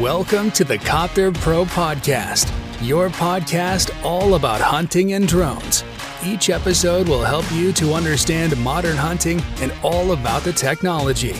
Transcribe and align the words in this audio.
Welcome 0.00 0.50
to 0.52 0.64
the 0.64 0.76
Copter 0.76 1.30
Pro 1.30 1.64
Podcast, 1.64 2.50
your 2.82 3.10
podcast 3.10 3.94
all 4.04 4.34
about 4.34 4.60
hunting 4.60 5.12
and 5.12 5.28
drones. 5.28 5.84
Each 6.24 6.50
episode 6.50 7.06
will 7.08 7.22
help 7.22 7.44
you 7.52 7.72
to 7.74 7.94
understand 7.94 8.56
modern 8.56 8.96
hunting 8.96 9.40
and 9.60 9.72
all 9.84 10.10
about 10.10 10.42
the 10.42 10.52
technology. 10.52 11.36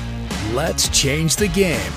Let's 0.55 0.89
change 0.91 1.35
the 1.35 1.49
game. 1.49 1.93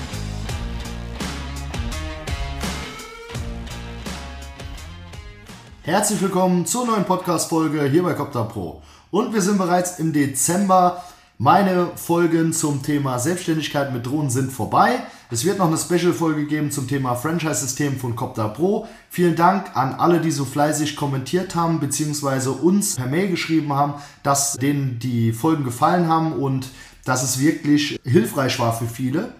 Herzlich 5.82 6.20
willkommen 6.20 6.66
zur 6.66 6.86
neuen 6.86 7.04
Podcast-Folge 7.04 7.84
hier 7.84 8.02
bei 8.02 8.14
Copter 8.14 8.46
Pro. 8.46 8.82
Und 9.12 9.32
wir 9.32 9.42
sind 9.42 9.58
bereits 9.58 10.00
im 10.00 10.12
Dezember. 10.12 11.04
Meine 11.38 11.92
Folgen 11.94 12.52
zum 12.52 12.82
Thema 12.82 13.20
Selbstständigkeit 13.20 13.92
mit 13.92 14.04
Drohnen 14.04 14.28
sind 14.28 14.50
vorbei. 14.50 15.04
Es 15.30 15.44
wird 15.44 15.58
noch 15.58 15.66
eine 15.66 15.76
Special-Folge 15.76 16.46
geben 16.46 16.70
zum 16.70 16.88
Thema 16.88 17.14
Franchise-System 17.14 17.98
von 17.98 18.16
Copter 18.16 18.48
Pro. 18.48 18.88
Vielen 19.10 19.36
Dank 19.36 19.76
an 19.76 19.92
alle, 19.92 20.22
die 20.22 20.30
so 20.30 20.46
fleißig 20.46 20.96
kommentiert 20.96 21.54
haben, 21.54 21.80
beziehungsweise 21.80 22.50
uns 22.50 22.96
per 22.96 23.08
Mail 23.08 23.28
geschrieben 23.28 23.74
haben, 23.74 23.94
dass 24.22 24.54
denen 24.54 24.98
die 24.98 25.34
Folgen 25.34 25.64
gefallen 25.64 26.08
haben 26.08 26.32
und 26.32 26.68
dass 27.04 27.22
es 27.22 27.38
wirklich 27.40 28.00
hilfreich 28.04 28.58
war 28.58 28.72
für 28.72 28.86
viele. 28.86 29.34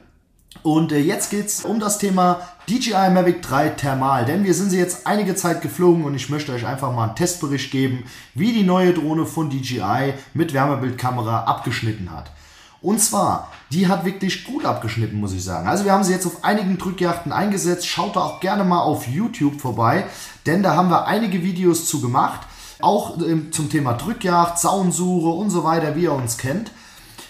Und 0.62 0.92
äh, 0.92 0.98
jetzt 0.98 1.30
geht's 1.30 1.64
um 1.64 1.80
das 1.80 1.96
Thema 1.96 2.42
DJI 2.68 3.08
Mavic 3.10 3.40
3 3.40 3.70
Thermal, 3.70 4.26
denn 4.26 4.44
wir 4.44 4.52
sind 4.52 4.68
sie 4.68 4.78
jetzt 4.78 5.06
einige 5.06 5.36
Zeit 5.36 5.62
geflogen 5.62 6.04
und 6.04 6.14
ich 6.14 6.28
möchte 6.28 6.52
euch 6.52 6.66
einfach 6.66 6.92
mal 6.92 7.06
einen 7.06 7.16
Testbericht 7.16 7.70
geben, 7.70 8.04
wie 8.34 8.52
die 8.52 8.64
neue 8.64 8.92
Drohne 8.92 9.24
von 9.24 9.48
DJI 9.48 10.12
mit 10.34 10.52
Wärmebildkamera 10.52 11.44
abgeschnitten 11.44 12.10
hat. 12.10 12.30
Und 12.80 13.00
zwar, 13.00 13.50
die 13.72 13.88
hat 13.88 14.04
wirklich 14.04 14.44
gut 14.44 14.64
abgeschnitten, 14.64 15.18
muss 15.18 15.32
ich 15.32 15.42
sagen. 15.42 15.68
Also 15.68 15.84
wir 15.84 15.92
haben 15.92 16.04
sie 16.04 16.12
jetzt 16.12 16.26
auf 16.26 16.44
einigen 16.44 16.78
Drückjachten 16.78 17.32
eingesetzt. 17.32 17.86
Schaut 17.86 18.16
da 18.16 18.20
auch 18.20 18.40
gerne 18.40 18.64
mal 18.64 18.80
auf 18.80 19.08
YouTube 19.08 19.60
vorbei, 19.60 20.06
denn 20.46 20.62
da 20.62 20.76
haben 20.76 20.90
wir 20.90 21.06
einige 21.06 21.42
Videos 21.42 21.86
zu 21.86 22.00
gemacht. 22.00 22.40
Auch 22.80 23.18
äh, 23.20 23.50
zum 23.50 23.68
Thema 23.68 23.94
Drückjagd, 23.94 24.58
Saunsuche 24.58 25.28
und 25.28 25.50
so 25.50 25.64
weiter, 25.64 25.96
wie 25.96 26.04
ihr 26.04 26.12
uns 26.12 26.38
kennt. 26.38 26.70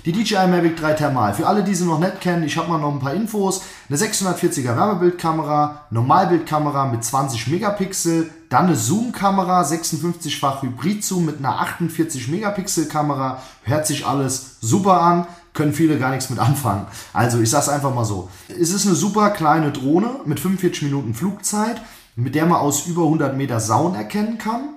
Die 0.04 0.12
DJI 0.12 0.46
Mavic 0.46 0.76
3 0.76 0.92
Thermal. 0.94 1.34
Für 1.34 1.46
alle, 1.46 1.64
die 1.64 1.74
sie 1.74 1.84
noch 1.84 1.98
nicht 1.98 2.20
kennen, 2.20 2.44
ich 2.44 2.56
habe 2.56 2.68
mal 2.68 2.78
noch 2.78 2.92
ein 2.92 3.00
paar 3.00 3.14
Infos. 3.14 3.62
Eine 3.88 3.98
640er 3.98 4.76
Wärmebildkamera, 4.76 5.86
Normalbildkamera 5.90 6.86
mit 6.86 7.04
20 7.04 7.48
Megapixel, 7.48 8.30
dann 8.48 8.66
eine 8.66 8.76
Zoom-Kamera, 8.76 9.62
56-fach 9.62 10.62
Hybrid-Zoom 10.62 11.26
mit 11.26 11.38
einer 11.38 11.58
48 11.60 12.28
Megapixel 12.28 12.86
Kamera. 12.86 13.42
Hört 13.64 13.86
sich 13.86 14.06
alles 14.06 14.56
super 14.60 15.00
an, 15.02 15.26
können 15.52 15.72
viele 15.72 15.98
gar 15.98 16.10
nichts 16.10 16.30
mit 16.30 16.38
anfangen. 16.38 16.86
Also 17.12 17.40
ich 17.40 17.50
sag's 17.50 17.68
einfach 17.68 17.94
mal 17.94 18.04
so. 18.04 18.28
Es 18.48 18.70
ist 18.70 18.86
eine 18.86 18.94
super 18.94 19.30
kleine 19.30 19.72
Drohne 19.72 20.20
mit 20.24 20.40
45 20.40 20.82
Minuten 20.82 21.14
Flugzeit, 21.14 21.80
mit 22.16 22.34
der 22.34 22.46
man 22.46 22.58
aus 22.58 22.86
über 22.86 23.02
100 23.02 23.36
Meter 23.36 23.60
Sauen 23.60 23.94
erkennen 23.94 24.38
kann. 24.38 24.70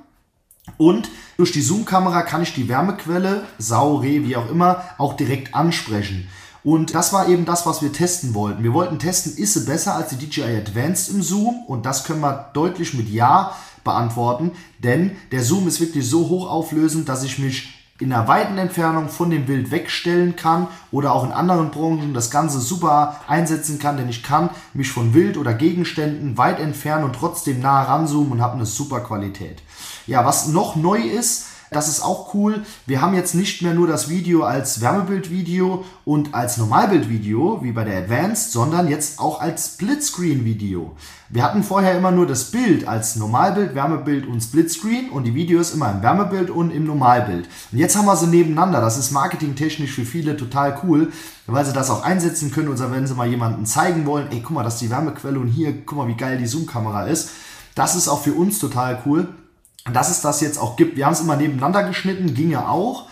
Und 0.78 1.10
durch 1.38 1.52
die 1.52 1.62
Zoom-Kamera 1.62 2.22
kann 2.22 2.44
ich 2.44 2.54
die 2.54 2.70
Wärmequelle, 2.70 3.44
Sau, 3.58 3.98
Reh, 3.98 4.24
wie 4.24 4.36
auch 4.36 4.50
immer, 4.50 4.84
auch 4.98 5.14
direkt 5.14 5.56
ansprechen. 5.56 6.30
Und 6.64 6.94
das 6.94 7.12
war 7.12 7.28
eben 7.28 7.46
das, 7.46 7.66
was 7.66 7.82
wir 7.82 7.92
testen 7.92 8.36
wollten. 8.36 8.64
Wir 8.64 8.74
wollten 8.74 9.00
testen, 9.00 9.36
ist 9.36 9.54
sie 9.54 9.66
besser 9.66 9.96
als 9.96 10.10
die 10.10 10.18
DJI 10.18 10.58
Advanced 10.58 11.10
im 11.10 11.24
Zoom? 11.24 11.64
Und 11.66 11.88
das 11.88 12.04
können 12.04 12.22
wir 12.22 12.52
deutlich 12.54 12.94
mit 12.94 13.10
Ja 13.10 13.56
beantworten, 13.84 14.52
denn 14.80 15.16
der 15.32 15.44
Zoom 15.44 15.68
ist 15.68 15.82
wirklich 15.82 16.08
so 16.08 16.30
hochauflösend, 16.30 17.10
dass 17.10 17.24
ich 17.24 17.40
mich 17.40 17.81
in 18.02 18.12
einer 18.12 18.28
weiten 18.28 18.58
Entfernung 18.58 19.10
von 19.10 19.30
dem 19.30 19.46
Bild 19.46 19.70
wegstellen 19.70 20.36
kann 20.36 20.68
oder 20.92 21.14
auch 21.14 21.24
in 21.24 21.32
anderen 21.32 21.70
Branchen 21.70 22.14
das 22.14 22.32
Ganze 22.32 22.60
super 22.60 23.22
einsetzen 23.28 23.78
kann, 23.78 23.98
denn 23.98 24.10
ich 24.10 24.24
kann 24.24 24.50
mich 24.74 24.92
von 24.92 25.14
Wild 25.14 25.38
oder 25.38 25.54
Gegenständen 25.54 26.38
weit 26.38 26.60
entfernen 26.60 27.04
und 27.06 27.16
trotzdem 27.16 27.62
nah 27.62 27.84
ranzoomen 27.84 28.34
und 28.34 28.42
habe 28.42 28.56
eine 28.56 28.66
super 28.66 29.02
Qualität. 29.02 29.62
Ja, 30.08 30.26
was 30.26 30.48
noch 30.48 30.76
neu 30.76 31.00
ist, 31.00 31.46
das 31.72 31.88
ist 31.88 32.04
auch 32.04 32.34
cool. 32.34 32.66
Wir 32.86 33.00
haben 33.00 33.16
jetzt 33.16 33.34
nicht 33.34 33.62
mehr 33.62 33.74
nur 33.74 33.88
das 33.88 34.10
Video 34.10 34.44
als 34.44 34.82
Wärmebildvideo 34.82 35.86
und 36.04 36.34
als 36.34 36.58
Normalbildvideo, 36.58 37.60
wie 37.64 37.72
bei 37.72 37.86
der 37.86 38.00
Advanced, 38.00 38.52
sondern 38.52 38.90
jetzt 38.90 39.20
auch 39.20 39.40
als 39.40 39.68
Splitscreen-Video. 39.68 40.98
Wir 41.30 41.44
hatten 41.44 41.64
vorher 41.64 41.98
immer 41.98 42.12
nur 42.12 42.28
das 42.28 42.52
Bild 42.52 42.86
als 42.90 43.16
Normalbild, 43.16 43.74
Wärmebild 43.74 44.28
und 44.28 44.42
Splitscreen 44.42 45.12
und 45.12 45.24
die 45.24 45.34
Videos 45.34 45.74
immer 45.74 45.90
im 45.92 46.02
Wärmebild 46.02 46.50
und 46.50 46.72
im 46.72 46.84
Normalbild. 46.84 47.48
Und 47.72 47.78
jetzt 47.78 47.96
haben 47.96 48.06
wir 48.06 48.18
sie 48.18 48.28
nebeneinander. 48.28 48.82
Das 48.82 48.98
ist 48.98 49.12
marketingtechnisch 49.12 49.94
für 49.94 50.04
viele 50.04 50.36
total 50.36 50.78
cool, 50.84 51.14
weil 51.48 51.66
sie 51.66 51.72
das 51.72 51.90
auch 51.90 52.04
einsetzen 52.04 52.52
können 52.52 52.68
oder 52.68 52.92
wenn 52.92 53.08
sie 53.08 53.16
mal 53.16 53.30
jemanden 53.30 53.66
zeigen 53.66 54.06
wollen, 54.06 54.28
ey, 54.32 54.42
guck 54.42 54.56
mal, 54.56 54.64
das 54.64 54.74
ist 54.74 54.82
die 54.82 54.90
Wärmequelle 54.90 55.40
und 55.40 55.48
hier, 55.48 55.74
guck 55.86 56.00
mal, 56.00 56.08
wie 56.10 56.18
geil 56.18 56.38
die 56.38 56.48
Zoom-Kamera 56.48 57.06
ist. 57.06 57.30
Das 57.76 57.96
ist 57.96 58.10
auch 58.10 58.22
für 58.22 58.34
uns 58.34 58.60
total 58.60 59.02
cool 59.06 59.30
dass 59.86 60.10
es 60.10 60.22
das 60.22 60.42
jetzt 60.42 60.60
auch 60.60 60.76
gibt. 60.76 60.98
Wir 60.98 61.06
haben 61.06 61.14
es 61.14 61.22
immer 61.22 61.36
nebeneinander 61.36 61.84
geschnitten, 61.84 62.34
ging 62.34 62.52
ja 62.52 62.68
auch 62.68 63.08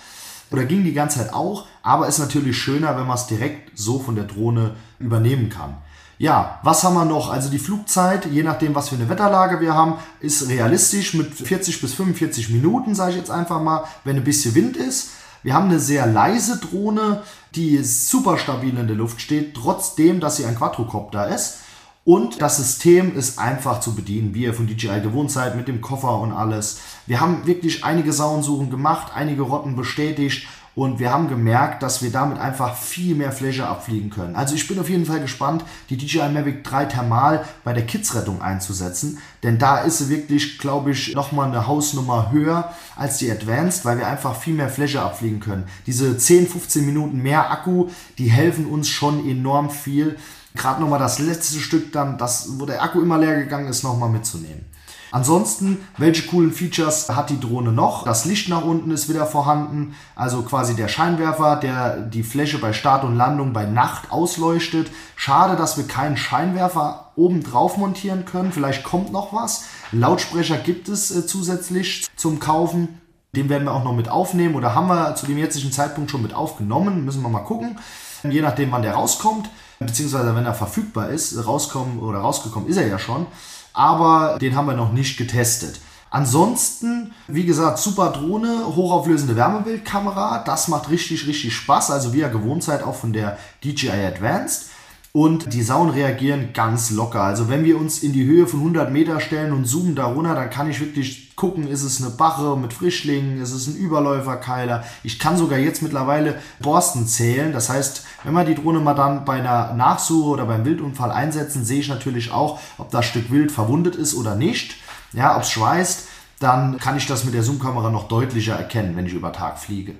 oder 0.52 0.66
ging 0.66 0.84
die 0.84 0.94
ganze 0.94 1.20
Zeit 1.20 1.34
auch, 1.34 1.66
aber 1.84 2.08
ist 2.08 2.20
natürlich 2.20 2.58
schöner, 2.58 2.98
wenn 2.98 3.08
man 3.08 3.18
es 3.18 3.28
direkt 3.28 3.78
so 3.78 4.00
von 4.00 4.16
der 4.16 4.26
Drohne 4.26 4.76
übernehmen 5.00 5.50
kann. 5.50 5.78
Ja, 6.18 6.60
was 6.64 6.84
haben 6.84 6.96
wir 6.96 7.06
noch? 7.06 7.32
Also 7.32 7.50
die 7.50 7.60
Flugzeit, 7.60 8.26
je 8.26 8.44
nachdem, 8.44 8.76
was 8.76 8.90
für 8.90 8.96
eine 8.96 9.08
Wetterlage 9.08 9.62
wir 9.62 9.74
haben, 9.74 9.96
ist 10.20 10.50
realistisch 10.50 11.14
mit 11.14 11.34
40 11.34 11.80
bis 11.80 11.94
45 11.94 12.50
Minuten, 12.50 12.94
sage 12.94 13.12
ich 13.12 13.18
jetzt 13.18 13.32
einfach 13.32 13.62
mal, 13.62 13.86
wenn 14.04 14.18
ein 14.18 14.26
bisschen 14.26 14.54
Wind 14.54 14.76
ist. 14.76 15.12
Wir 15.44 15.54
haben 15.54 15.70
eine 15.70 15.80
sehr 15.80 16.06
leise 16.06 16.58
Drohne, 16.58 17.24
die 17.56 17.82
super 17.84 18.38
stabil 18.38 18.78
in 18.78 18.88
der 18.88 18.98
Luft 18.98 19.22
steht, 19.22 19.56
trotzdem, 19.56 20.20
dass 20.20 20.36
sie 20.36 20.46
ein 20.46 20.58
Quadrocopter 20.58 21.30
ist. 21.30 21.60
Und 22.06 22.42
das 22.42 22.58
System 22.58 23.16
ist 23.16 23.38
einfach 23.38 23.82
zu 23.82 23.94
bedienen, 23.94 24.34
wie 24.34 24.44
ihr 24.44 24.54
von 24.54 24.68
DJI 24.68 25.02
gewohnt 25.02 25.32
seid, 25.32 25.56
mit 25.56 25.68
dem 25.68 25.82
Koffer 25.82 26.20
und 26.20 26.32
alles. 26.32 26.80
Wir 27.06 27.20
haben 27.20 27.46
wirklich 27.46 27.84
einige 27.84 28.14
Sauensuchen 28.14 28.70
gemacht, 28.70 29.12
einige 29.14 29.44
Rotten 29.44 29.76
bestätigt 29.76 30.48
und 30.76 31.00
wir 31.00 31.12
haben 31.12 31.28
gemerkt, 31.28 31.84
dass 31.84 32.02
wir 32.02 32.10
damit 32.10 32.40
einfach 32.40 32.76
viel 32.76 33.14
mehr 33.14 33.34
Fläche 33.34 33.68
abfliegen 33.68 34.10
können. 34.10 34.36
Also 34.36 34.56
ich 34.56 34.68
bin 34.68 34.80
auf 34.80 34.90
jeden 34.90 35.06
Fall 35.06 35.20
gespannt, 35.20 35.66
die 35.90 35.98
DJI 35.98 36.30
Mavic 36.30 36.64
3 36.64 36.86
Thermal 36.86 37.44
bei 37.64 37.74
der 37.74 37.86
Kidsrettung 37.86 38.42
einzusetzen, 38.42 39.18
denn 39.44 39.58
da 39.58 39.80
ist 39.80 39.98
sie 39.98 40.10
wirklich, 40.10 40.58
glaube 40.58 40.92
ich, 40.92 41.16
nochmal 41.16 41.50
eine 41.50 41.68
Hausnummer 41.68 42.32
höher 42.32 42.74
als 42.96 43.18
die 43.18 43.30
Advanced, 43.30 43.84
weil 43.84 43.98
wir 43.98 44.08
einfach 44.08 44.36
viel 44.36 44.54
mehr 44.54 44.70
Fläche 44.70 45.02
abfliegen 45.02 45.42
können. 45.42 45.66
Diese 45.86 46.18
10, 46.18 46.48
15 46.48 46.86
Minuten 46.86 47.22
mehr 47.22 47.52
Akku, 47.52 47.90
die 48.18 48.30
helfen 48.30 48.66
uns 48.66 48.88
schon 48.88 49.28
enorm 49.28 49.70
viel 49.70 50.18
gerade 50.56 50.82
nochmal 50.82 51.00
das 51.00 51.20
letzte 51.20 51.60
Stück 51.60 51.92
dann, 51.92 52.18
das, 52.18 52.60
wo 52.60 52.66
der 52.66 52.82
Akku 52.84 53.02
immer 53.02 53.18
leer 53.18 53.38
gegangen 53.38 53.68
ist, 53.68 53.84
nochmal 53.84 54.10
mitzunehmen. 54.10 54.66
Ansonsten, 55.12 55.80
welche 55.98 56.28
coolen 56.28 56.52
Features 56.52 57.10
hat 57.10 57.32
die 57.32 57.40
Drohne 57.40 57.72
noch? 57.72 58.04
Das 58.04 58.26
Licht 58.26 58.48
nach 58.48 58.64
unten 58.64 58.92
ist 58.92 59.10
wieder 59.10 59.26
vorhanden, 59.26 59.96
also 60.16 60.44
quasi 60.44 60.76
der 60.76 60.88
Scheinwerfer, 60.88 61.56
der 61.56 61.98
die 62.00 62.22
Fläche 62.22 62.60
bei 62.60 62.74
Start 62.74 63.04
und 63.04 63.16
Landung 63.16 63.52
bei 63.52 63.66
Nacht 63.66 64.12
ausleuchtet. 64.12 64.92
Schade, 65.16 65.56
dass 65.56 65.78
wir 65.78 65.88
keinen 65.88 66.16
Scheinwerfer 66.16 67.12
oben 67.16 67.44
drauf 67.44 67.78
montieren 67.78 68.26
können. 68.26 68.52
Vielleicht 68.52 68.84
kommt 68.84 69.12
noch 69.12 69.34
was. 69.34 69.66
Lautsprecher 69.92 70.58
gibt 70.58 70.88
es 70.90 71.10
äh, 71.10 71.26
zusätzlich 71.26 72.08
zum 72.16 72.40
Kaufen. 72.40 73.02
Den 73.36 73.50
werden 73.50 73.66
wir 73.66 73.74
auch 73.74 73.84
noch 73.84 73.96
mit 73.96 74.10
aufnehmen 74.10 74.56
oder 74.56 74.76
haben 74.76 74.88
wir 74.88 75.16
zu 75.16 75.26
dem 75.26 75.38
jetzigen 75.38 75.72
Zeitpunkt 75.72 76.12
schon 76.12 76.22
mit 76.22 76.34
aufgenommen. 76.34 77.06
Müssen 77.06 77.22
wir 77.22 77.30
mal 77.30 77.40
gucken. 77.40 77.80
Je 78.24 78.42
nachdem, 78.42 78.72
wann 78.72 78.82
der 78.82 78.94
rauskommt 78.94 79.50
beziehungsweise 79.80 80.36
wenn 80.36 80.46
er 80.46 80.54
verfügbar 80.54 81.10
ist, 81.10 81.46
rauskommen 81.46 82.00
oder 82.00 82.20
rausgekommen 82.20 82.70
ist 82.70 82.78
er 82.78 82.88
ja 82.88 83.00
schon, 83.00 83.26
aber 83.74 84.38
den 84.40 84.56
haben 84.56 84.68
wir 84.68 84.76
noch 84.76 84.92
nicht 84.92 85.18
getestet. 85.18 85.80
Ansonsten, 86.12 87.14
wie 87.28 87.46
gesagt, 87.46 87.78
super 87.78 88.12
Drohne, 88.12 88.66
hochauflösende 88.76 89.36
Wärmebildkamera, 89.36 90.44
das 90.44 90.68
macht 90.68 90.90
richtig, 90.90 91.28
richtig 91.28 91.56
Spaß, 91.56 91.92
also 91.92 92.14
wie 92.14 92.20
ihr 92.20 92.30
gewohnt 92.30 92.64
seid, 92.64 92.84
auch 92.84 92.96
von 92.96 93.14
der 93.14 93.38
DJI 93.64 93.92
Advanced. 93.92 94.70
Und 95.12 95.54
die 95.54 95.64
Sauen 95.64 95.90
reagieren 95.90 96.50
ganz 96.54 96.92
locker. 96.92 97.22
Also 97.24 97.50
wenn 97.50 97.64
wir 97.64 97.80
uns 97.80 98.04
in 98.04 98.14
die 98.14 98.26
Höhe 98.26 98.48
von 98.48 98.60
100 98.60 98.92
Meter 98.92 99.20
stellen 99.20 99.54
und 99.54 99.66
zoomen 99.66 99.96
da 99.96 100.06
runter, 100.06 100.36
dann 100.36 100.52
kann 100.52 100.70
ich 100.70 100.80
wirklich 100.80 101.29
gucken, 101.40 101.68
ist 101.70 101.84
es 101.84 102.02
eine 102.02 102.12
Bache 102.12 102.58
mit 102.58 102.74
Frischlingen, 102.74 103.42
ist 103.42 103.54
es 103.54 103.68
ein 103.68 103.76
Überläuferkeiler. 103.78 104.84
Ich 105.04 105.20
kann 105.20 105.38
sogar 105.38 105.58
jetzt 105.58 105.82
mittlerweile 105.82 106.42
Borsten 106.60 107.08
zählen. 107.08 107.54
Das 107.54 107.70
heißt, 107.70 108.04
wenn 108.26 108.34
wir 108.34 108.44
die 108.44 108.56
Drohne 108.56 108.82
mal 108.82 108.94
dann 108.94 109.24
bei 109.24 109.40
einer 109.40 109.74
Nachsuche 109.74 110.32
oder 110.32 110.46
beim 110.46 110.66
Wildunfall 110.66 111.12
einsetzen, 111.12 111.64
sehe 111.64 111.80
ich 111.80 111.88
natürlich 111.88 112.32
auch, 112.32 112.60
ob 112.78 112.92
das 112.92 113.06
Stück 113.06 113.32
Wild 113.32 113.54
verwundet 113.54 113.96
ist 113.96 114.16
oder 114.16 114.36
nicht. 114.36 114.76
Ja, 115.14 115.38
ob 115.38 115.44
es 115.44 115.52
schweißt, 115.52 116.08
dann 116.40 116.78
kann 116.78 116.98
ich 116.98 117.08
das 117.08 117.24
mit 117.24 117.34
der 117.34 117.44
Zoom-Kamera 117.44 117.90
noch 117.90 118.10
deutlicher 118.10 118.56
erkennen, 118.56 118.98
wenn 118.98 119.06
ich 119.06 119.14
über 119.14 119.32
Tag 119.32 119.60
fliege. 119.60 119.96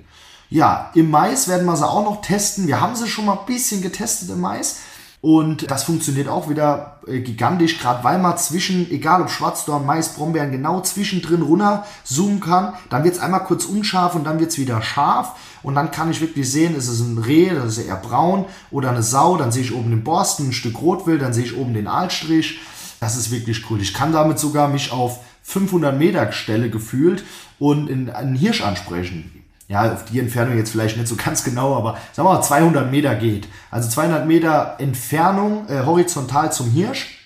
Ja, 0.50 0.90
im 0.94 1.10
Mais 1.10 1.48
werden 1.48 1.64
wir 1.64 1.76
sie 1.76 1.88
auch 1.88 2.04
noch 2.04 2.20
testen. 2.20 2.66
Wir 2.66 2.82
haben 2.82 2.96
sie 2.96 3.08
schon 3.08 3.24
mal 3.24 3.38
ein 3.38 3.46
bisschen 3.46 3.80
getestet 3.80 4.28
im 4.28 4.42
Mais. 4.42 4.80
Und 5.22 5.70
das 5.70 5.84
funktioniert 5.84 6.28
auch 6.28 6.48
wieder 6.48 6.98
äh, 7.06 7.20
gigantisch, 7.20 7.78
gerade 7.78 8.02
weil 8.04 8.18
man 8.18 8.38
zwischen, 8.38 8.90
egal 8.90 9.20
ob 9.20 9.30
Schwarzdorn, 9.30 9.84
Mais, 9.84 10.14
Brombeeren, 10.14 10.50
genau 10.50 10.80
zwischendrin 10.80 11.42
runter 11.42 11.84
zoomen 12.04 12.40
kann. 12.40 12.72
Dann 12.88 13.04
wird 13.04 13.16
es 13.16 13.20
einmal 13.20 13.44
kurz 13.44 13.66
unscharf 13.66 14.14
und 14.14 14.24
dann 14.24 14.40
wird 14.40 14.50
es 14.50 14.58
wieder 14.58 14.80
scharf. 14.80 15.32
Und 15.62 15.74
dann 15.74 15.90
kann 15.90 16.10
ich 16.10 16.22
wirklich 16.22 16.50
sehen, 16.50 16.74
ist 16.74 16.88
es 16.88 17.00
ein 17.00 17.18
Reh, 17.18 17.50
das 17.50 17.76
ist 17.76 17.86
eher 17.86 17.96
braun, 17.96 18.46
oder 18.70 18.90
eine 18.90 19.02
Sau. 19.02 19.36
Dann 19.36 19.52
sehe 19.52 19.62
ich 19.62 19.74
oben 19.74 19.90
den 19.90 20.04
Borsten, 20.04 20.48
ein 20.48 20.52
Stück 20.54 20.80
Rotwild, 20.80 21.20
dann 21.20 21.34
sehe 21.34 21.44
ich 21.44 21.56
oben 21.56 21.74
den 21.74 21.86
Aalstrich. 21.86 22.60
Das 22.98 23.16
ist 23.16 23.30
wirklich 23.30 23.70
cool. 23.70 23.82
Ich 23.82 23.92
kann 23.92 24.12
damit 24.12 24.38
sogar 24.38 24.68
mich 24.68 24.90
auf 24.90 25.20
500 25.42 25.98
Meter 25.98 26.32
Stelle 26.32 26.70
gefühlt 26.70 27.24
und 27.58 27.90
in 27.90 28.08
einen 28.08 28.36
Hirsch 28.36 28.62
ansprechen 28.62 29.39
ja, 29.70 29.92
auf 29.92 30.04
die 30.04 30.18
Entfernung 30.18 30.58
jetzt 30.58 30.72
vielleicht 30.72 30.96
nicht 30.96 31.06
so 31.06 31.14
ganz 31.14 31.44
genau, 31.44 31.76
aber 31.76 31.96
sagen 32.12 32.28
wir 32.28 32.34
mal 32.34 32.42
200 32.42 32.90
Meter 32.90 33.14
geht. 33.14 33.46
Also 33.70 33.88
200 33.88 34.26
Meter 34.26 34.74
Entfernung 34.78 35.68
äh, 35.68 35.84
horizontal 35.86 36.52
zum 36.52 36.70
Hirsch. 36.72 37.16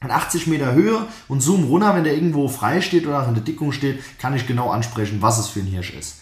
an 0.00 0.10
80 0.10 0.48
Meter 0.48 0.72
Höhe 0.72 1.06
und 1.28 1.42
zoom 1.42 1.62
runter, 1.62 1.94
wenn 1.94 2.02
der 2.02 2.14
irgendwo 2.14 2.48
frei 2.48 2.80
steht 2.80 3.06
oder 3.06 3.24
in 3.28 3.34
der 3.34 3.44
Dickung 3.44 3.70
steht, 3.70 4.00
kann 4.18 4.34
ich 4.34 4.48
genau 4.48 4.70
ansprechen, 4.70 5.22
was 5.22 5.38
es 5.38 5.46
für 5.46 5.60
ein 5.60 5.66
Hirsch 5.66 5.94
ist. 5.94 6.16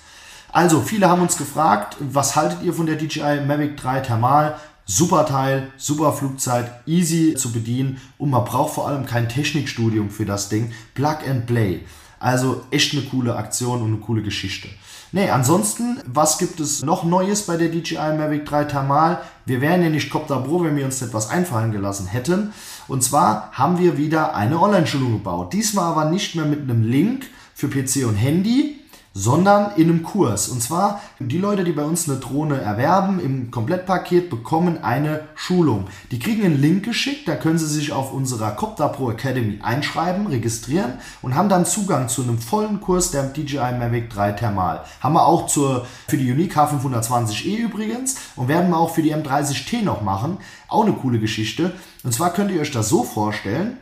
Also, 0.53 0.83
viele 0.83 1.09
haben 1.09 1.23
uns 1.23 1.39
gefragt, 1.39 1.97
was 1.99 2.37
haltet 2.37 2.63
ihr 2.63 2.75
von 2.75 2.85
der 2.85 2.97
DJI 2.97 3.47
Mavic 3.47 3.79
3 3.79 4.01
Thermal? 4.01 4.57
Super 4.85 5.25
Teil, 5.25 5.69
super 5.79 6.13
Flugzeit, 6.13 6.71
easy 6.85 7.37
zu 7.37 7.53
bedienen 7.53 8.03
und 8.19 8.29
man 8.29 8.45
braucht 8.45 8.75
vor 8.75 8.87
allem 8.87 9.07
kein 9.07 9.31
Technikstudium 9.31 10.11
für 10.11 10.27
das 10.27 10.51
Ding. 10.51 10.73
Plug 10.95 11.19
and 11.27 11.47
Play. 11.47 11.85
Also 12.21 12.63
echt 12.71 12.93
eine 12.93 13.03
coole 13.03 13.35
Aktion 13.35 13.81
und 13.81 13.89
eine 13.89 13.97
coole 13.97 14.23
Geschichte. 14.23 14.69
Nee, 15.13 15.31
ansonsten, 15.31 16.01
was 16.07 16.39
gibt 16.39 16.61
es 16.61 16.85
noch 16.85 17.03
Neues 17.03 17.47
bei 17.47 17.57
der 17.57 17.71
DJI 17.71 18.17
Mavic 18.17 18.47
3 18.47 18.65
Thermal? 18.65 19.21
Wir 19.47 19.61
wären 19.61 19.83
ja 19.83 19.89
nicht 19.89 20.11
Copter 20.11 20.37
Pro, 20.37 20.63
wenn 20.63 20.77
wir 20.77 20.85
uns 20.85 21.03
etwas 21.03 21.31
einfallen 21.31 21.73
gelassen 21.73 22.07
hätten. 22.07 22.53
Und 22.87 23.03
zwar 23.03 23.51
haben 23.53 23.79
wir 23.79 23.97
wieder 23.97 24.37
eine 24.37 24.61
Online-Schulung 24.61 25.15
gebaut. 25.15 25.53
Diesmal 25.53 25.87
aber 25.87 26.11
nicht 26.11 26.37
mehr 26.37 26.45
mit 26.45 26.61
einem 26.61 26.85
Link 26.85 27.27
für 27.55 27.69
PC 27.69 28.07
und 28.07 28.15
Handy, 28.15 28.80
sondern 29.13 29.73
in 29.77 29.89
einem 29.89 30.03
Kurs. 30.03 30.49
Und 30.49 30.63
zwar 30.63 31.01
die 31.19 31.39
Leute, 31.39 31.65
die 31.65 31.73
bei 31.73 31.83
uns 31.83 32.09
eine 32.09 32.19
Drohne 32.19 32.61
erwerben 32.61 33.19
im 33.21 33.51
Komplettpaket, 33.51 34.31
bekommen 34.31 34.79
eine 34.83 35.29
Schulung. 35.35 35.89
Die 36.11 36.19
kriegen 36.19 36.45
einen 36.45 36.61
Link 36.61 36.85
geschickt, 36.85 37.27
da 37.27 37.35
können 37.35 37.59
sie 37.59 37.67
sich 37.67 37.93
auf 37.93 38.13
unserer 38.13 38.53
Copter 38.53 38.89
Pro 38.89 39.11
Academy 39.11 39.59
einschreiben, 39.63 40.29
registrieren 40.29 40.95
und 41.23 41.35
haben 41.35 41.49
dann 41.49 41.67
Zugang 41.67 42.09
zu 42.09 42.23
einem 42.23 42.39
vollen 42.39 42.81
Kurs 42.81 43.11
der 43.11 43.25
DJI 43.25 43.73
Mavic 43.79 44.11
3 44.11 44.33
Thermal. 44.33 44.85
Haben 45.01 45.15
wir 45.15 45.27
auch 45.27 45.47
zur, 45.47 45.87
für 46.07 46.17
die 46.17 46.31
Unique 46.31 46.57
H520e 46.57 47.57
übrigens 47.57 48.17
und 48.37 48.49
werden 48.49 48.71
wir 48.71 48.79
auch 48.79 48.95
für 48.95 49.03
die 49.03 49.15
M30T 49.15 49.83
noch 49.83 50.03
machen. 50.03 50.39
Auch 50.69 50.85
eine 50.85 50.93
coole 50.93 51.19
Geschichte. 51.19 51.73
Und 52.05 52.15
zwar 52.15 52.33
könnt 52.33 52.51
ihr 52.51 52.61
euch 52.61 52.71
das 52.71 52.89
so 52.89 53.03
vorstellen, 53.03 53.77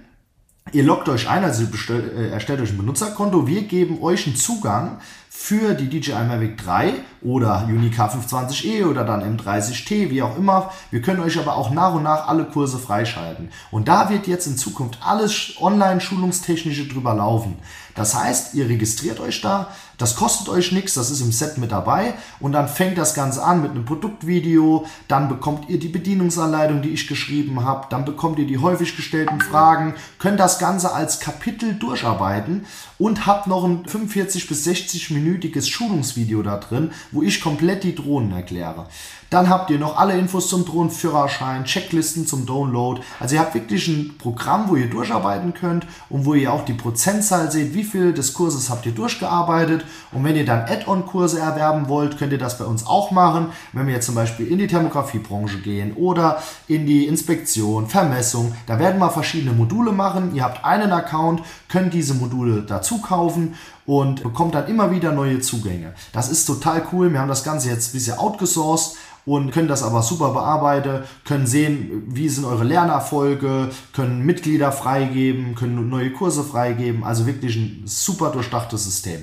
Ihr 0.72 0.84
loggt 0.84 1.08
euch 1.08 1.28
ein, 1.28 1.44
also 1.44 1.66
bestellt, 1.66 2.12
äh, 2.14 2.30
erstellt 2.30 2.60
euch 2.60 2.70
ein 2.70 2.76
Benutzerkonto. 2.76 3.46
Wir 3.46 3.62
geben 3.62 4.02
euch 4.02 4.26
einen 4.26 4.36
Zugang 4.36 4.98
für 5.30 5.74
die 5.74 5.88
DJI 5.88 6.24
Mavic 6.24 6.58
3 6.58 6.94
oder 7.22 7.64
Unique 7.68 7.98
K520e 7.98 8.84
oder 8.84 9.04
dann 9.04 9.38
M30T, 9.38 10.10
wie 10.10 10.20
auch 10.20 10.36
immer. 10.36 10.72
Wir 10.90 11.00
können 11.00 11.20
euch 11.20 11.38
aber 11.38 11.56
auch 11.56 11.70
nach 11.70 11.94
und 11.94 12.02
nach 12.02 12.26
alle 12.26 12.44
Kurse 12.44 12.76
freischalten. 12.76 13.50
Und 13.70 13.88
da 13.88 14.10
wird 14.10 14.26
jetzt 14.26 14.46
in 14.46 14.56
Zukunft 14.56 14.98
alles 15.00 15.54
online-schulungstechnische 15.60 16.88
drüber 16.88 17.14
laufen. 17.14 17.56
Das 17.98 18.14
heißt, 18.14 18.54
ihr 18.54 18.68
registriert 18.68 19.18
euch 19.18 19.40
da, 19.40 19.72
das 19.98 20.14
kostet 20.14 20.48
euch 20.48 20.70
nichts, 20.70 20.94
das 20.94 21.10
ist 21.10 21.20
im 21.20 21.32
Set 21.32 21.58
mit 21.58 21.72
dabei 21.72 22.14
und 22.38 22.52
dann 22.52 22.68
fängt 22.68 22.96
das 22.96 23.12
Ganze 23.12 23.42
an 23.42 23.60
mit 23.60 23.72
einem 23.72 23.84
Produktvideo, 23.84 24.86
dann 25.08 25.28
bekommt 25.28 25.68
ihr 25.68 25.80
die 25.80 25.88
Bedienungsanleitung, 25.88 26.80
die 26.80 26.90
ich 26.90 27.08
geschrieben 27.08 27.64
habe, 27.64 27.88
dann 27.90 28.04
bekommt 28.04 28.38
ihr 28.38 28.46
die 28.46 28.58
häufig 28.58 28.94
gestellten 28.94 29.40
Fragen, 29.40 29.94
könnt 30.20 30.38
das 30.38 30.60
Ganze 30.60 30.94
als 30.94 31.18
Kapitel 31.18 31.74
durcharbeiten 31.74 32.66
und 32.98 33.26
habt 33.26 33.48
noch 33.48 33.64
ein 33.64 33.84
45 33.84 34.46
bis 34.46 34.62
60 34.62 35.10
minütiges 35.10 35.68
Schulungsvideo 35.68 36.44
da 36.44 36.58
drin, 36.58 36.92
wo 37.10 37.22
ich 37.22 37.40
komplett 37.40 37.82
die 37.82 37.96
Drohnen 37.96 38.30
erkläre. 38.30 38.86
Dann 39.30 39.50
habt 39.50 39.68
ihr 39.70 39.78
noch 39.78 39.98
alle 39.98 40.16
Infos 40.16 40.48
zum 40.48 40.64
Drohnenführerschein, 40.64 41.64
Checklisten 41.64 42.26
zum 42.26 42.46
Download. 42.46 43.02
Also 43.20 43.34
ihr 43.34 43.40
habt 43.40 43.54
wirklich 43.54 43.86
ein 43.88 44.16
Programm, 44.16 44.68
wo 44.68 44.76
ihr 44.76 44.88
durcharbeiten 44.88 45.52
könnt 45.52 45.86
und 46.08 46.24
wo 46.24 46.32
ihr 46.32 46.50
auch 46.50 46.64
die 46.64 46.72
Prozentzahl 46.72 47.50
seht, 47.50 47.74
wie 47.74 47.84
viel 47.84 48.14
des 48.14 48.32
Kurses 48.32 48.70
habt 48.70 48.86
ihr 48.86 48.92
durchgearbeitet. 48.92 49.84
Und 50.12 50.24
wenn 50.24 50.34
ihr 50.34 50.46
dann 50.46 50.60
Add-on-Kurse 50.60 51.40
erwerben 51.40 51.88
wollt, 51.88 52.16
könnt 52.16 52.32
ihr 52.32 52.38
das 52.38 52.56
bei 52.56 52.64
uns 52.64 52.86
auch 52.86 53.10
machen. 53.10 53.48
Wenn 53.74 53.86
wir 53.86 53.94
jetzt 53.94 54.06
zum 54.06 54.14
Beispiel 54.14 54.46
in 54.46 54.58
die 54.58 54.66
Thermografiebranche 54.66 55.58
gehen 55.58 55.92
oder 55.94 56.42
in 56.66 56.86
die 56.86 57.06
Inspektion, 57.06 57.86
Vermessung, 57.86 58.54
da 58.66 58.78
werden 58.78 58.98
wir 58.98 59.10
verschiedene 59.10 59.52
Module 59.52 59.92
machen. 59.92 60.34
Ihr 60.34 60.44
habt 60.44 60.64
einen 60.64 60.92
Account, 60.92 61.42
könnt 61.68 61.92
diese 61.92 62.14
Module 62.14 62.62
dazu 62.62 62.98
kaufen 63.02 63.56
und 63.84 64.22
bekommt 64.22 64.54
dann 64.54 64.68
immer 64.68 64.90
wieder 64.90 65.12
neue 65.12 65.40
Zugänge. 65.40 65.94
Das 66.12 66.30
ist 66.30 66.46
total 66.46 66.82
cool. 66.92 67.12
Wir 67.12 67.20
haben 67.20 67.28
das 67.28 67.44
Ganze 67.44 67.68
jetzt 67.68 67.90
ein 67.90 67.92
bisschen 67.92 68.18
outgesourced 68.18 68.96
und 69.28 69.52
können 69.52 69.68
das 69.68 69.82
aber 69.82 70.00
super 70.00 70.30
bearbeiten, 70.30 71.02
können 71.26 71.46
sehen, 71.46 72.04
wie 72.06 72.30
sind 72.30 72.46
eure 72.46 72.64
Lernerfolge, 72.64 73.68
können 73.92 74.24
Mitglieder 74.24 74.72
freigeben, 74.72 75.54
können 75.54 75.90
neue 75.90 76.12
Kurse 76.12 76.42
freigeben. 76.42 77.04
Also 77.04 77.26
wirklich 77.26 77.54
ein 77.56 77.82
super 77.84 78.30
durchdachtes 78.30 78.84
System. 78.84 79.22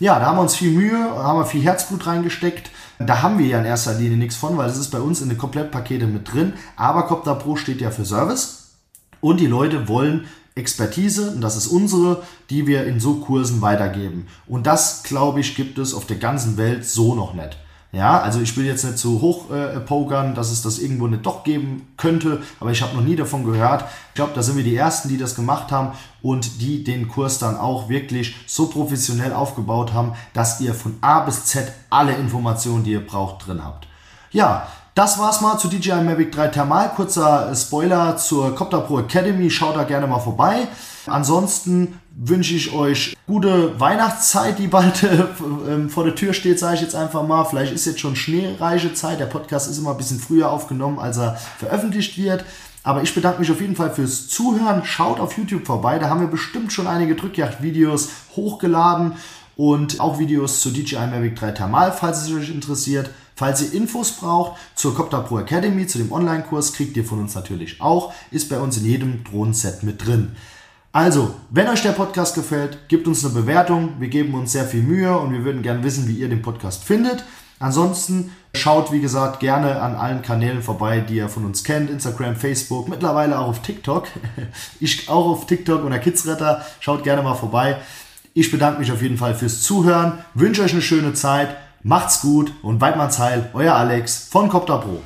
Ja, 0.00 0.18
da 0.18 0.26
haben 0.26 0.38
wir 0.38 0.42
uns 0.42 0.56
viel 0.56 0.72
Mühe, 0.72 0.98
haben 0.98 1.38
wir 1.38 1.46
viel 1.46 1.62
Herzblut 1.62 2.08
reingesteckt. 2.08 2.72
Da 2.98 3.22
haben 3.22 3.38
wir 3.38 3.46
ja 3.46 3.60
in 3.60 3.66
erster 3.66 3.94
Linie 3.94 4.16
nichts 4.16 4.34
von, 4.34 4.56
weil 4.56 4.68
es 4.68 4.78
ist 4.78 4.90
bei 4.90 4.98
uns 4.98 5.20
in 5.20 5.28
den 5.28 5.38
Komplettpakete 5.38 6.08
mit 6.08 6.32
drin. 6.32 6.54
Aber 6.74 7.04
Copter 7.04 7.36
Pro 7.36 7.54
steht 7.54 7.80
ja 7.80 7.92
für 7.92 8.04
Service 8.04 8.72
und 9.20 9.38
die 9.38 9.46
Leute 9.46 9.86
wollen 9.86 10.26
Expertise, 10.56 11.30
und 11.30 11.40
das 11.40 11.56
ist 11.56 11.68
unsere, 11.68 12.22
die 12.50 12.66
wir 12.66 12.84
in 12.86 12.98
so 12.98 13.20
Kursen 13.20 13.60
weitergeben. 13.60 14.26
Und 14.48 14.66
das, 14.66 15.04
glaube 15.04 15.38
ich, 15.38 15.54
gibt 15.54 15.78
es 15.78 15.94
auf 15.94 16.04
der 16.04 16.16
ganzen 16.16 16.56
Welt 16.56 16.84
so 16.84 17.14
noch 17.14 17.34
nicht. 17.34 17.58
Ja, 17.96 18.20
also 18.20 18.40
ich 18.40 18.54
will 18.58 18.66
jetzt 18.66 18.84
nicht 18.84 18.98
so 18.98 19.22
hoch 19.22 19.50
äh, 19.50 19.80
pokern, 19.80 20.34
dass 20.34 20.50
es 20.50 20.60
das 20.60 20.78
irgendwo 20.78 21.06
nicht 21.06 21.24
doch 21.24 21.44
geben 21.44 21.88
könnte, 21.96 22.42
aber 22.60 22.70
ich 22.70 22.82
habe 22.82 22.94
noch 22.94 23.02
nie 23.02 23.16
davon 23.16 23.42
gehört. 23.42 23.86
Ich 24.08 24.14
glaube, 24.14 24.32
da 24.34 24.42
sind 24.42 24.58
wir 24.58 24.64
die 24.64 24.76
Ersten, 24.76 25.08
die 25.08 25.16
das 25.16 25.34
gemacht 25.34 25.72
haben 25.72 25.96
und 26.20 26.60
die 26.60 26.84
den 26.84 27.08
Kurs 27.08 27.38
dann 27.38 27.56
auch 27.56 27.88
wirklich 27.88 28.36
so 28.46 28.66
professionell 28.66 29.32
aufgebaut 29.32 29.94
haben, 29.94 30.12
dass 30.34 30.60
ihr 30.60 30.74
von 30.74 30.98
A 31.00 31.20
bis 31.20 31.46
Z 31.46 31.72
alle 31.88 32.12
Informationen, 32.12 32.84
die 32.84 32.92
ihr 32.92 33.06
braucht, 33.06 33.46
drin 33.46 33.64
habt. 33.64 33.86
Ja, 34.30 34.66
das 34.94 35.18
war's 35.18 35.40
mal 35.40 35.56
zu 35.56 35.68
DJI 35.68 36.02
Mavic 36.02 36.32
3 36.32 36.48
Thermal. 36.48 36.90
Kurzer 36.94 37.54
Spoiler 37.54 38.18
zur 38.18 38.54
Copter 38.54 38.82
Pro 38.82 39.00
Academy. 39.00 39.48
Schaut 39.48 39.74
da 39.74 39.84
gerne 39.84 40.06
mal 40.06 40.20
vorbei. 40.20 40.68
Ansonsten 41.06 42.00
wünsche 42.16 42.54
ich 42.54 42.72
euch 42.72 43.16
gute 43.26 43.78
Weihnachtszeit, 43.78 44.58
die 44.58 44.66
bald 44.66 45.02
äh, 45.02 45.88
vor 45.88 46.04
der 46.04 46.14
Tür 46.14 46.32
steht, 46.32 46.58
sage 46.58 46.76
ich 46.76 46.80
jetzt 46.82 46.94
einfach 46.94 47.26
mal. 47.26 47.44
Vielleicht 47.44 47.72
ist 47.72 47.86
jetzt 47.86 48.00
schon 48.00 48.16
schneereiche 48.16 48.94
Zeit. 48.94 49.20
Der 49.20 49.26
Podcast 49.26 49.70
ist 49.70 49.78
immer 49.78 49.92
ein 49.92 49.96
bisschen 49.96 50.18
früher 50.18 50.50
aufgenommen, 50.50 50.98
als 50.98 51.18
er 51.18 51.36
veröffentlicht 51.58 52.16
wird. 52.18 52.44
Aber 52.82 53.02
ich 53.02 53.14
bedanke 53.14 53.40
mich 53.40 53.50
auf 53.50 53.60
jeden 53.60 53.74
Fall 53.74 53.90
fürs 53.90 54.28
Zuhören. 54.28 54.84
Schaut 54.84 55.18
auf 55.18 55.36
YouTube 55.36 55.66
vorbei. 55.66 55.98
Da 55.98 56.08
haben 56.08 56.20
wir 56.20 56.28
bestimmt 56.28 56.72
schon 56.72 56.86
einige 56.86 57.16
Drückjagd-Videos 57.16 58.10
hochgeladen 58.36 59.14
und 59.56 60.00
auch 60.00 60.18
Videos 60.18 60.60
zu 60.60 60.70
DJI 60.70 61.06
Mavic 61.08 61.36
3 61.36 61.52
Thermal, 61.52 61.90
falls 61.92 62.22
es 62.22 62.32
euch 62.32 62.50
interessiert. 62.50 63.10
Falls 63.34 63.60
ihr 63.60 63.74
Infos 63.74 64.12
braucht 64.12 64.58
zur 64.74 64.94
Copter 64.94 65.20
Pro 65.20 65.38
Academy, 65.38 65.86
zu 65.86 65.98
dem 65.98 66.10
Online-Kurs, 66.10 66.72
kriegt 66.72 66.96
ihr 66.96 67.04
von 67.04 67.20
uns 67.20 67.34
natürlich 67.34 67.80
auch. 67.80 68.14
Ist 68.30 68.48
bei 68.48 68.58
uns 68.58 68.78
in 68.78 68.86
jedem 68.86 69.24
Drohnenset 69.24 69.82
mit 69.82 70.06
drin. 70.06 70.36
Also, 70.96 71.34
wenn 71.50 71.68
euch 71.68 71.82
der 71.82 71.92
Podcast 71.92 72.34
gefällt, 72.34 72.88
gebt 72.88 73.06
uns 73.06 73.22
eine 73.22 73.34
Bewertung. 73.34 73.96
Wir 73.98 74.08
geben 74.08 74.32
uns 74.32 74.52
sehr 74.52 74.64
viel 74.64 74.82
Mühe 74.82 75.14
und 75.18 75.30
wir 75.30 75.44
würden 75.44 75.60
gerne 75.60 75.84
wissen, 75.84 76.08
wie 76.08 76.14
ihr 76.14 76.30
den 76.30 76.40
Podcast 76.40 76.84
findet. 76.84 77.22
Ansonsten 77.58 78.32
schaut, 78.54 78.90
wie 78.92 79.02
gesagt, 79.02 79.40
gerne 79.40 79.82
an 79.82 79.94
allen 79.94 80.22
Kanälen 80.22 80.62
vorbei, 80.62 81.00
die 81.00 81.16
ihr 81.16 81.28
von 81.28 81.44
uns 81.44 81.64
kennt. 81.64 81.90
Instagram, 81.90 82.34
Facebook, 82.34 82.88
mittlerweile 82.88 83.38
auch 83.38 83.48
auf 83.48 83.60
TikTok. 83.60 84.08
Ich 84.80 85.10
auch 85.10 85.26
auf 85.26 85.46
TikTok 85.46 85.84
unter 85.84 85.98
Kidsretter. 85.98 86.64
Schaut 86.80 87.04
gerne 87.04 87.20
mal 87.20 87.34
vorbei. 87.34 87.76
Ich 88.32 88.50
bedanke 88.50 88.80
mich 88.80 88.90
auf 88.90 89.02
jeden 89.02 89.18
Fall 89.18 89.34
fürs 89.34 89.60
Zuhören. 89.60 90.24
Wünsche 90.32 90.62
euch 90.62 90.72
eine 90.72 90.80
schöne 90.80 91.12
Zeit. 91.12 91.58
Macht's 91.82 92.22
gut 92.22 92.54
und 92.62 92.80
Weidmanns 92.80 93.18
Heil, 93.18 93.50
euer 93.52 93.74
Alex 93.74 94.28
von 94.30 94.48
Copter 94.48 94.78
Pro. 94.78 95.02